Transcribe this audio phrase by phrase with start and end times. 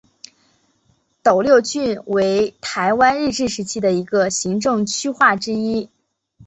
[1.21, 3.91] 斗六郡为台湾日治时期的
[4.31, 5.91] 行政区划之一。